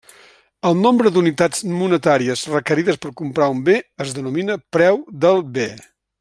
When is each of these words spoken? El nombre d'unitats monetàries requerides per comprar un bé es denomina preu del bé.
El 0.69 0.77
nombre 0.85 1.11
d'unitats 1.17 1.61
monetàries 1.81 2.45
requerides 2.53 2.97
per 3.05 3.13
comprar 3.21 3.51
un 3.57 3.61
bé 3.69 3.77
es 4.07 4.17
denomina 4.19 4.57
preu 4.79 4.99
del 5.27 5.45
bé. 5.61 5.71